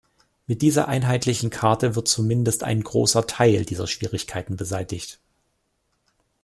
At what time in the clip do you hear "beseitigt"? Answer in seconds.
4.57-5.19